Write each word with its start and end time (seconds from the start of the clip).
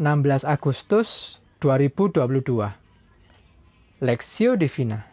16 0.00 0.48
Agustus 0.48 1.36
2022 1.60 2.40
Lexio 4.00 4.56
Divina. 4.56 5.04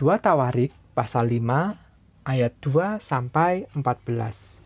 2 0.00 0.24
Tawarik 0.24 0.72
pasal 0.96 1.28
5 1.28 1.44
ayat 2.24 2.56
2 2.64 2.96
sampai 2.96 3.68
14 3.76 4.64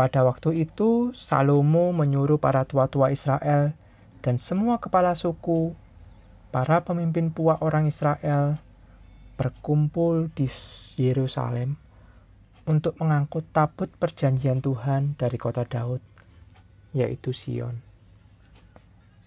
Pada 0.00 0.24
waktu 0.24 0.64
itu 0.64 1.12
Salomo 1.12 1.92
menyuruh 1.92 2.40
para 2.40 2.64
tua-tua 2.64 3.12
Israel 3.12 3.76
dan 4.24 4.40
semua 4.40 4.80
kepala 4.80 5.12
suku 5.12 5.76
para 6.48 6.80
pemimpin 6.88 7.28
puak 7.28 7.60
orang 7.60 7.84
Israel 7.84 8.56
berkumpul 9.36 10.32
di 10.32 10.48
Yerusalem 10.96 11.76
untuk 12.64 12.96
mengangkut 12.96 13.44
tabut 13.52 13.92
perjanjian 13.92 14.64
Tuhan 14.64 15.20
dari 15.20 15.36
kota 15.36 15.68
Daud 15.68 16.09
yaitu 16.92 17.30
Sion. 17.34 17.78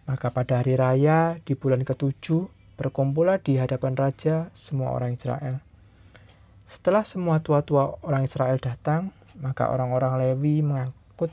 Maka 0.03 0.35
pada 0.35 0.59
hari 0.59 0.75
raya 0.75 1.39
di 1.47 1.55
bulan 1.55 1.87
ketujuh 1.87 2.51
berkumpullah 2.75 3.39
di 3.39 3.55
hadapan 3.55 3.95
raja 3.95 4.51
semua 4.51 4.91
orang 4.91 5.15
Israel. 5.15 5.63
Setelah 6.67 7.07
semua 7.07 7.39
tua-tua 7.39 7.99
orang 8.03 8.27
Israel 8.27 8.59
datang, 8.59 9.15
maka 9.39 9.71
orang-orang 9.71 10.19
Lewi 10.19 10.59
mengangkut 10.63 11.31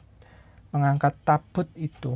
mengangkat 0.71 1.19
tabut 1.27 1.67
itu. 1.75 2.15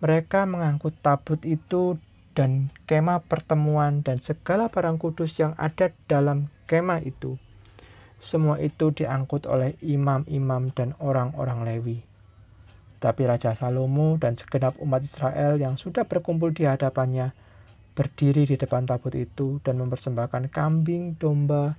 Mereka 0.00 0.48
mengangkut 0.48 0.96
tabut 1.00 1.40
itu 1.44 1.96
dan 2.34 2.68
kemah 2.84 3.22
pertemuan 3.24 4.02
dan 4.02 4.18
segala 4.20 4.68
barang 4.68 4.98
kudus 4.98 5.38
yang 5.38 5.52
ada 5.56 5.92
dalam 6.10 6.50
kemah 6.66 7.00
itu. 7.04 7.36
Semua 8.18 8.56
itu 8.58 8.90
diangkut 8.90 9.44
oleh 9.44 9.76
imam-imam 9.84 10.72
dan 10.72 10.96
orang-orang 10.98 11.62
Lewi. 11.68 12.13
Tapi 13.04 13.28
Raja 13.28 13.52
Salomo 13.52 14.16
dan 14.16 14.32
segenap 14.32 14.80
umat 14.80 15.04
Israel 15.04 15.60
yang 15.60 15.76
sudah 15.76 16.08
berkumpul 16.08 16.56
di 16.56 16.64
hadapannya 16.64 17.36
berdiri 17.92 18.48
di 18.48 18.56
depan 18.56 18.88
tabut 18.88 19.12
itu 19.12 19.60
dan 19.60 19.76
mempersembahkan 19.76 20.48
kambing, 20.48 21.20
domba, 21.20 21.76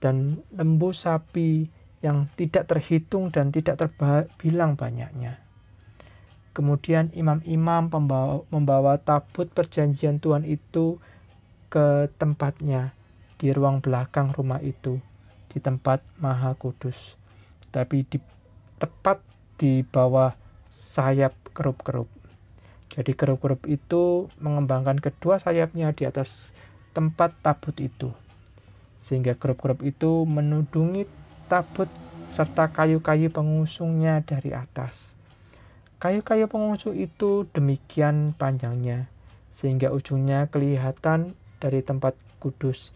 dan 0.00 0.40
lembu 0.56 0.96
sapi 0.96 1.68
yang 2.00 2.32
tidak 2.32 2.64
terhitung 2.64 3.28
dan 3.28 3.52
tidak 3.52 3.76
terbilang 3.76 4.72
banyaknya. 4.72 5.36
Kemudian 6.56 7.12
imam-imam 7.12 7.92
membawa, 8.48 8.96
tabut 8.96 9.52
perjanjian 9.52 10.16
Tuhan 10.16 10.48
itu 10.48 10.96
ke 11.68 12.08
tempatnya 12.16 12.96
di 13.36 13.52
ruang 13.52 13.84
belakang 13.84 14.32
rumah 14.32 14.64
itu, 14.64 14.96
di 15.52 15.60
tempat 15.60 16.00
maha 16.16 16.56
kudus. 16.56 17.20
Tapi 17.68 18.06
di 18.08 18.16
tepat 18.80 19.20
di 19.60 19.84
bawah 19.84 20.43
sayap 20.74 21.30
kerup-kerup. 21.54 22.10
Jadi 22.90 23.14
kerup-kerup 23.14 23.62
itu 23.70 24.26
mengembangkan 24.42 24.98
kedua 24.98 25.38
sayapnya 25.38 25.94
di 25.94 26.02
atas 26.06 26.50
tempat 26.90 27.34
tabut 27.42 27.78
itu. 27.78 28.10
Sehingga 28.98 29.38
kerup-kerup 29.38 29.86
itu 29.86 30.26
menudungi 30.26 31.06
tabut 31.46 31.86
serta 32.34 32.74
kayu-kayu 32.74 33.30
pengusungnya 33.30 34.26
dari 34.26 34.50
atas. 34.50 35.14
Kayu-kayu 36.02 36.50
pengusung 36.50 36.98
itu 36.98 37.46
demikian 37.54 38.34
panjangnya, 38.34 39.06
sehingga 39.54 39.94
ujungnya 39.94 40.50
kelihatan 40.50 41.38
dari 41.62 41.80
tempat 41.86 42.18
kudus 42.42 42.90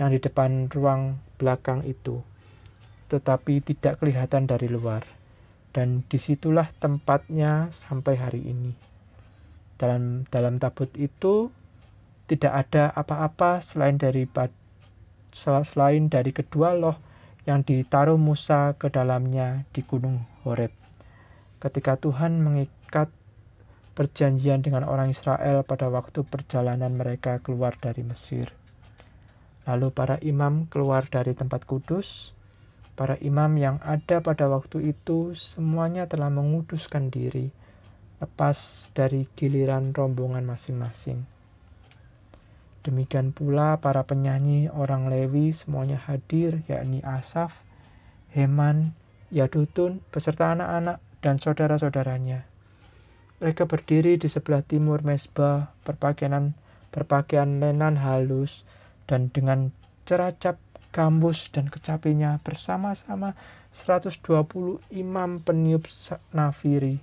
yang 0.00 0.08
di 0.08 0.18
depan 0.18 0.72
ruang 0.72 1.20
belakang 1.36 1.84
itu, 1.84 2.24
tetapi 3.12 3.60
tidak 3.62 4.00
kelihatan 4.00 4.48
dari 4.48 4.66
luar 4.66 5.17
dan 5.78 6.02
di 6.10 6.18
situlah 6.18 6.74
tempatnya 6.82 7.70
sampai 7.70 8.18
hari 8.18 8.42
ini. 8.50 8.74
Dalam 9.78 10.26
dalam 10.26 10.58
tabut 10.58 10.90
itu 10.98 11.54
tidak 12.26 12.66
ada 12.66 12.90
apa-apa 12.98 13.62
selain 13.62 13.94
dari 13.94 14.26
selain 15.30 16.10
dari 16.10 16.34
kedua 16.34 16.74
loh 16.74 16.98
yang 17.46 17.62
ditaruh 17.62 18.18
Musa 18.18 18.74
ke 18.74 18.90
dalamnya 18.90 19.62
di 19.70 19.86
Gunung 19.86 20.26
Horeb. 20.42 20.74
Ketika 21.62 21.94
Tuhan 21.94 22.42
mengikat 22.42 23.14
perjanjian 23.94 24.66
dengan 24.66 24.82
orang 24.82 25.14
Israel 25.14 25.62
pada 25.62 25.86
waktu 25.86 26.26
perjalanan 26.26 26.90
mereka 26.90 27.38
keluar 27.38 27.78
dari 27.78 28.02
Mesir. 28.02 28.50
Lalu 29.62 29.94
para 29.94 30.18
imam 30.26 30.66
keluar 30.66 31.06
dari 31.06 31.38
tempat 31.38 31.62
kudus, 31.70 32.34
Para 32.98 33.14
imam 33.22 33.54
yang 33.54 33.78
ada 33.86 34.18
pada 34.18 34.50
waktu 34.50 34.90
itu 34.90 35.38
semuanya 35.38 36.10
telah 36.10 36.34
menguduskan 36.34 37.14
diri, 37.14 37.46
lepas 38.18 38.90
dari 38.90 39.22
giliran 39.38 39.94
rombongan 39.94 40.42
masing-masing. 40.42 41.22
Demikian 42.82 43.30
pula 43.30 43.78
para 43.78 44.02
penyanyi 44.02 44.66
orang 44.74 45.06
Lewi 45.06 45.54
semuanya 45.54 46.02
hadir, 46.10 46.66
yakni 46.66 46.98
Asaf, 47.06 47.62
Heman, 48.34 48.98
Yadutun, 49.30 50.02
beserta 50.10 50.50
anak-anak 50.58 50.98
dan 51.22 51.38
saudara-saudaranya. 51.38 52.50
Mereka 53.38 53.70
berdiri 53.70 54.18
di 54.18 54.26
sebelah 54.26 54.66
timur 54.66 55.06
mesbah, 55.06 55.70
berpakaian 55.86 56.50
berpakaian 56.90 57.62
lenan 57.62 57.94
halus 58.00 58.66
dan 59.06 59.30
dengan 59.30 59.70
ceracap 60.08 60.58
gambus 60.90 61.52
dan 61.52 61.68
kecapinya 61.68 62.40
bersama-sama 62.40 63.36
120 63.72 64.80
imam 64.96 65.38
peniup 65.44 65.84
nafiri. 66.32 66.98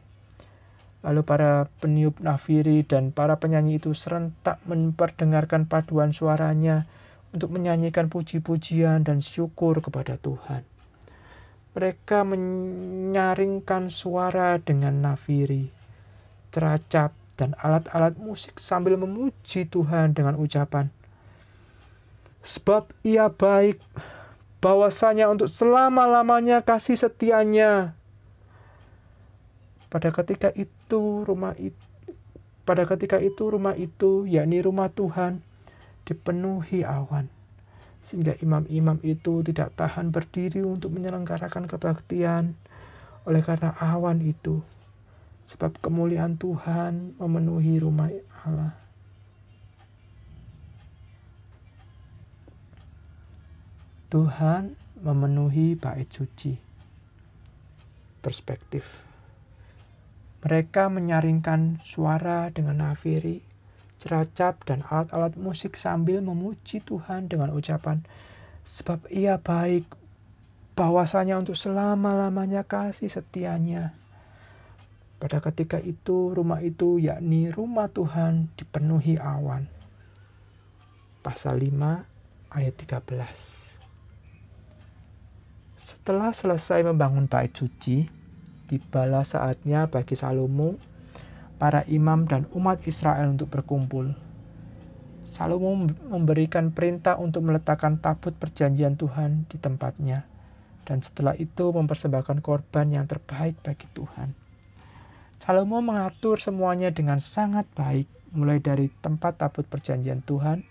Lalu 1.06 1.22
para 1.22 1.70
peniup 1.80 2.18
nafiri 2.18 2.82
dan 2.82 3.14
para 3.14 3.38
penyanyi 3.38 3.78
itu 3.78 3.94
serentak 3.94 4.58
memperdengarkan 4.66 5.70
paduan 5.70 6.10
suaranya 6.10 6.90
untuk 7.30 7.54
menyanyikan 7.54 8.10
puji-pujian 8.10 9.06
dan 9.06 9.22
syukur 9.22 9.84
kepada 9.86 10.18
Tuhan. 10.18 10.66
Mereka 11.76 12.24
menyaringkan 12.26 13.92
suara 13.92 14.58
dengan 14.58 15.04
nafiri, 15.04 15.68
ceracap, 16.50 17.12
dan 17.36 17.52
alat-alat 17.60 18.16
musik 18.16 18.58
sambil 18.64 18.96
memuji 18.96 19.68
Tuhan 19.68 20.16
dengan 20.16 20.40
ucapan, 20.40 20.88
Sebab 22.46 22.94
ia 23.02 23.26
baik, 23.34 23.82
bahwasanya 24.62 25.30
untuk 25.34 25.50
selama-lamanya 25.50 26.62
kasih 26.62 26.94
setianya. 26.94 27.98
Pada 29.90 30.14
ketika 30.14 30.54
itu 30.54 31.26
rumah 31.26 31.58
itu 31.58 31.78
pada 32.66 32.82
ketika 32.90 33.22
itu 33.22 33.46
rumah 33.46 33.78
itu 33.78 34.26
yakni 34.26 34.58
rumah 34.62 34.90
Tuhan 34.90 35.42
dipenuhi 36.06 36.82
awan. 36.82 37.30
Sehingga 38.02 38.38
imam-imam 38.42 38.98
itu 39.06 39.46
tidak 39.46 39.78
tahan 39.78 40.10
berdiri 40.10 40.66
untuk 40.66 40.98
menyelenggarakan 40.98 41.70
kebaktian 41.70 42.58
oleh 43.30 43.42
karena 43.46 43.74
awan 43.78 44.22
itu. 44.22 44.66
Sebab 45.46 45.78
kemuliaan 45.78 46.42
Tuhan 46.42 47.18
memenuhi 47.22 47.78
rumah 47.78 48.10
Allah 48.46 48.85
Tuhan 54.16 54.80
memenuhi 55.04 55.76
bait 55.76 56.08
suci. 56.08 56.56
Perspektif. 58.24 59.04
Mereka 60.40 60.88
menyaringkan 60.88 61.84
suara 61.84 62.48
dengan 62.48 62.80
nafiri, 62.80 63.44
ceracap, 64.00 64.64
dan 64.64 64.88
alat-alat 64.88 65.36
musik 65.36 65.76
sambil 65.76 66.24
memuji 66.24 66.80
Tuhan 66.80 67.28
dengan 67.28 67.52
ucapan, 67.52 68.08
sebab 68.64 69.04
ia 69.12 69.36
baik, 69.36 69.84
bahwasanya 70.80 71.36
untuk 71.36 71.60
selama-lamanya 71.60 72.64
kasih 72.64 73.12
setianya. 73.12 73.92
Pada 75.20 75.44
ketika 75.44 75.76
itu, 75.84 76.32
rumah 76.32 76.64
itu, 76.64 77.04
yakni 77.04 77.52
rumah 77.52 77.92
Tuhan, 77.92 78.48
dipenuhi 78.56 79.20
awan. 79.20 79.68
Pasal 81.20 81.60
5 81.60 82.56
ayat 82.56 82.80
13 82.80 83.65
setelah 85.86 86.34
selesai 86.34 86.82
membangun 86.82 87.30
bait 87.30 87.54
suci, 87.54 88.10
tibalah 88.66 89.22
saatnya 89.22 89.86
bagi 89.86 90.18
Salomo, 90.18 90.82
para 91.62 91.86
imam 91.86 92.26
dan 92.26 92.50
umat 92.58 92.82
Israel 92.90 93.30
untuk 93.30 93.54
berkumpul. 93.54 94.18
Salomo 95.22 95.86
memberikan 96.10 96.74
perintah 96.74 97.22
untuk 97.22 97.46
meletakkan 97.46 98.02
tabut 98.02 98.34
perjanjian 98.34 98.98
Tuhan 98.98 99.46
di 99.46 99.62
tempatnya, 99.62 100.26
dan 100.90 101.06
setelah 101.06 101.38
itu 101.38 101.70
mempersembahkan 101.70 102.42
korban 102.42 102.90
yang 102.90 103.06
terbaik 103.06 103.62
bagi 103.62 103.86
Tuhan. 103.94 104.34
Salomo 105.38 105.86
mengatur 105.86 106.42
semuanya 106.42 106.90
dengan 106.90 107.22
sangat 107.22 107.70
baik, 107.78 108.10
mulai 108.34 108.58
dari 108.58 108.90
tempat 108.90 109.38
tabut 109.38 109.70
perjanjian 109.70 110.26
Tuhan, 110.26 110.66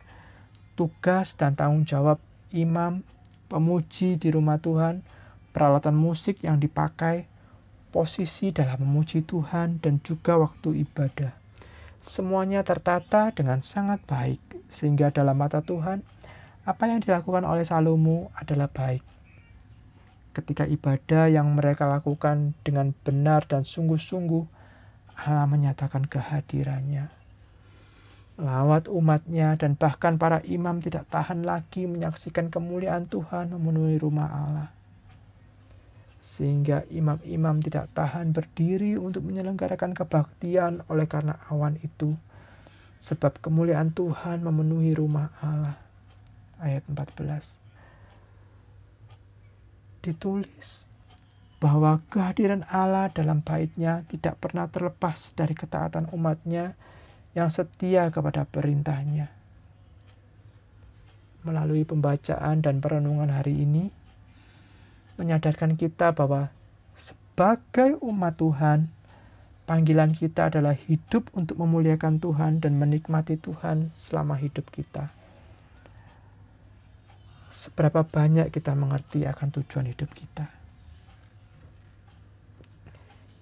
tugas 0.75 1.39
dan 1.39 1.55
tanggung 1.55 1.87
jawab 1.87 2.19
imam, 2.51 3.07
pemuji 3.55 4.19
di 4.19 4.35
rumah 4.35 4.59
Tuhan, 4.59 5.07
peralatan 5.55 5.95
musik 5.95 6.43
yang 6.43 6.59
dipakai, 6.59 7.31
posisi 7.95 8.51
dalam 8.51 8.83
memuji 8.83 9.23
Tuhan, 9.23 9.79
dan 9.79 10.03
juga 10.03 10.35
waktu 10.35 10.83
ibadah. 10.83 11.31
Semuanya 12.03 12.67
tertata 12.67 13.31
dengan 13.31 13.63
sangat 13.63 14.03
baik, 14.11 14.43
sehingga 14.67 15.15
dalam 15.15 15.39
mata 15.39 15.63
Tuhan, 15.63 16.03
apa 16.67 16.91
yang 16.91 16.99
dilakukan 16.99 17.47
oleh 17.47 17.63
Salomo 17.63 18.35
adalah 18.35 18.67
baik. 18.67 19.07
Ketika 20.35 20.67
ibadah 20.67 21.31
yang 21.31 21.55
mereka 21.55 21.87
lakukan 21.87 22.59
dengan 22.67 22.91
benar 23.07 23.47
dan 23.47 23.63
sungguh-sungguh, 23.63 24.51
Allah 25.15 25.47
menyatakan 25.47 26.11
kehadirannya. 26.11 27.07
Lawat 28.35 28.91
umatnya 28.91 29.55
dan 29.55 29.79
bahkan 29.79 30.19
para 30.19 30.43
imam 30.43 30.83
tidak 30.83 31.07
tahan 31.07 31.47
lagi 31.47 31.87
menyaksikan 31.87 32.51
kemuliaan 32.51 33.07
Tuhan 33.07 33.55
memenuhi 33.55 33.99
rumah 34.03 34.27
Allah 34.27 34.69
sehingga 36.25 36.83
imam-imam 36.89 37.61
tidak 37.61 37.93
tahan 37.93 38.33
berdiri 38.33 38.97
untuk 38.97 39.29
menyelenggarakan 39.29 39.93
kebaktian 39.95 40.81
oleh 40.89 41.05
karena 41.05 41.37
awan 41.53 41.77
itu. 41.85 42.17
Sebab 42.99 43.45
kemuliaan 43.45 43.93
Tuhan 43.93 44.41
memenuhi 44.41 44.97
rumah 44.97 45.29
Allah. 45.45 45.77
Ayat 46.59 46.83
14. 46.89 47.61
Ditulis 50.01 50.89
bahwa 51.61 52.01
kehadiran 52.09 52.65
Allah 52.73 53.13
dalam 53.13 53.45
baitnya 53.45 54.03
tidak 54.09 54.41
pernah 54.41 54.65
terlepas 54.67 55.37
dari 55.37 55.53
ketaatan 55.53 56.09
umatnya 56.11 56.73
yang 57.35 57.51
setia 57.51 58.09
kepada 58.15 58.47
perintahnya. 58.47 59.29
Melalui 61.45 61.85
pembacaan 61.85 62.65
dan 62.65 62.81
perenungan 62.81 63.29
hari 63.29 63.67
ini, 63.67 63.91
menyadarkan 65.21 65.77
kita 65.77 66.15
bahwa 66.15 66.49
sebagai 66.97 67.99
umat 68.01 68.39
Tuhan, 68.39 68.89
panggilan 69.67 70.15
kita 70.15 70.49
adalah 70.49 70.73
hidup 70.73 71.29
untuk 71.35 71.61
memuliakan 71.61 72.23
Tuhan 72.23 72.63
dan 72.63 72.79
menikmati 72.79 73.37
Tuhan 73.37 73.93
selama 73.93 74.39
hidup 74.41 74.71
kita. 74.71 75.11
Seberapa 77.55 78.03
banyak 78.03 78.51
kita 78.51 78.75
mengerti 78.75 79.27
akan 79.27 79.49
tujuan 79.61 79.91
hidup 79.91 80.11
kita? 80.11 80.51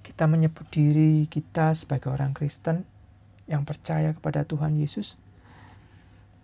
Kita 0.05 0.29
menyebut 0.29 0.69
diri 0.69 1.25
kita 1.31 1.73
sebagai 1.73 2.13
orang 2.13 2.37
Kristen 2.37 2.92
yang 3.51 3.67
percaya 3.67 4.15
kepada 4.15 4.47
Tuhan 4.47 4.79
Yesus, 4.79 5.19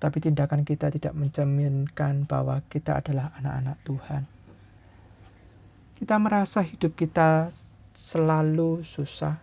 tapi 0.02 0.22
tindakan 0.22 0.62
kita 0.66 0.90
tidak 0.90 1.14
mencerminkan 1.14 2.26
bahwa 2.26 2.62
kita 2.70 2.98
adalah 2.98 3.34
anak-anak 3.38 3.78
Tuhan 3.86 4.22
kita 5.98 6.14
merasa 6.14 6.62
hidup 6.62 6.94
kita 6.94 7.50
selalu 7.90 8.86
susah, 8.86 9.42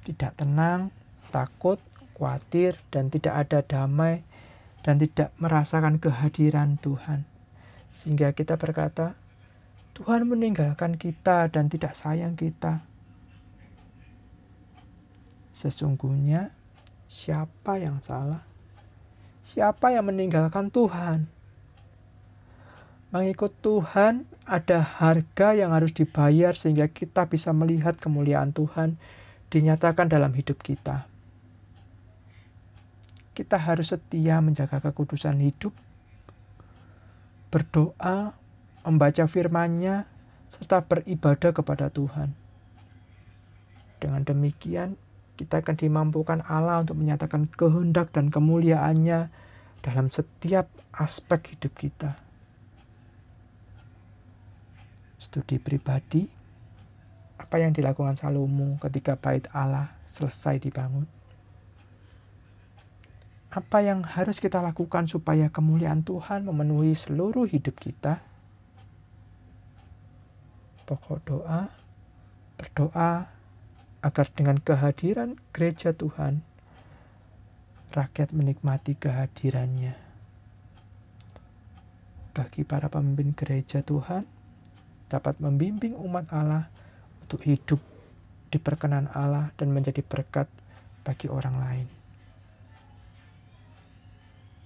tidak 0.00 0.32
tenang, 0.40 0.88
takut, 1.28 1.76
khawatir, 2.16 2.80
dan 2.88 3.12
tidak 3.12 3.36
ada 3.36 3.60
damai, 3.60 4.24
dan 4.80 4.96
tidak 4.96 5.28
merasakan 5.36 6.00
kehadiran 6.00 6.80
Tuhan. 6.80 7.28
Sehingga 7.92 8.32
kita 8.32 8.56
berkata, 8.56 9.12
Tuhan 9.92 10.24
meninggalkan 10.24 10.96
kita 10.96 11.52
dan 11.52 11.68
tidak 11.68 12.00
sayang 12.00 12.32
kita. 12.32 12.80
Sesungguhnya, 15.52 16.50
siapa 17.06 17.76
yang 17.76 18.00
salah? 18.00 18.42
Siapa 19.44 19.92
yang 19.92 20.08
meninggalkan 20.08 20.72
Tuhan? 20.72 21.28
Mengikut 23.12 23.52
Tuhan 23.60 24.24
ada 24.48 24.80
harga 24.80 25.52
yang 25.52 25.76
harus 25.76 25.92
dibayar 25.92 26.56
sehingga 26.56 26.88
kita 26.88 27.28
bisa 27.28 27.52
melihat 27.52 28.00
kemuliaan 28.00 28.56
Tuhan 28.56 28.96
dinyatakan 29.52 30.08
dalam 30.08 30.32
hidup 30.32 30.64
kita. 30.64 31.04
Kita 33.36 33.60
harus 33.60 33.92
setia 33.92 34.40
menjaga 34.40 34.80
kekudusan 34.80 35.36
hidup, 35.44 35.76
berdoa, 37.52 38.32
membaca 38.88 39.24
firman-Nya, 39.28 40.08
serta 40.48 40.80
beribadah 40.80 41.52
kepada 41.52 41.92
Tuhan. 41.92 42.32
Dengan 44.00 44.24
demikian, 44.24 44.96
kita 45.42 45.66
akan 45.66 45.74
dimampukan 45.74 46.38
Allah 46.46 46.86
untuk 46.86 47.02
menyatakan 47.02 47.50
kehendak 47.50 48.14
dan 48.14 48.30
kemuliaan-Nya 48.30 49.34
dalam 49.82 50.14
setiap 50.14 50.70
aspek 50.94 51.58
hidup 51.58 51.74
kita 51.74 52.14
studi 55.22 55.62
pribadi 55.62 56.26
apa 57.38 57.56
yang 57.56 57.70
dilakukan 57.70 58.18
Salomo 58.18 58.76
ketika 58.82 59.14
bait 59.14 59.46
Allah 59.54 59.94
selesai 60.10 60.58
dibangun. 60.58 61.06
Apa 63.52 63.84
yang 63.84 64.00
harus 64.00 64.40
kita 64.40 64.64
lakukan 64.64 65.04
supaya 65.04 65.52
kemuliaan 65.52 66.00
Tuhan 66.04 66.48
memenuhi 66.48 66.96
seluruh 66.96 67.44
hidup 67.44 67.76
kita? 67.76 68.24
Pokok 70.88 71.18
doa, 71.28 71.68
berdoa 72.56 73.28
agar 74.02 74.26
dengan 74.34 74.58
kehadiran 74.58 75.38
gereja 75.54 75.94
Tuhan, 75.94 76.42
rakyat 77.94 78.34
menikmati 78.34 78.98
kehadirannya. 78.98 79.94
Bagi 82.34 82.66
para 82.66 82.90
pemimpin 82.90 83.30
gereja 83.32 83.80
Tuhan, 83.86 84.26
dapat 85.06 85.38
membimbing 85.38 85.94
umat 85.94 86.26
Allah 86.34 86.66
untuk 87.22 87.46
hidup 87.46 87.78
di 88.50 88.58
perkenan 88.58 89.06
Allah 89.14 89.54
dan 89.54 89.70
menjadi 89.70 90.02
berkat 90.02 90.50
bagi 91.06 91.30
orang 91.30 91.56
lain. 91.62 92.01